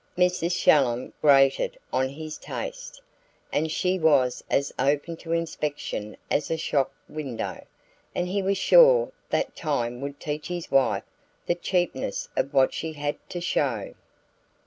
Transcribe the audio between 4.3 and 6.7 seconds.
as open to inspection as a